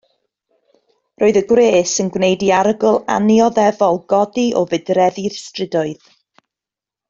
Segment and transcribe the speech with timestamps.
[1.23, 6.13] Roedd y gwres yn gwneud i arogl annioddefol godi o fudreddi'r strydoedd.